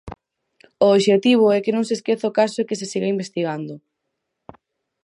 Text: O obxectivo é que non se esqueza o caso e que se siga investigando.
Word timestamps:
O 0.85 0.87
obxectivo 0.97 1.45
é 1.57 1.59
que 1.63 1.75
non 1.75 1.83
se 1.87 1.95
esqueza 1.97 2.29
o 2.29 2.35
caso 2.39 2.57
e 2.59 2.67
que 2.67 2.79
se 2.79 2.89
siga 2.91 3.11
investigando. 3.15 3.73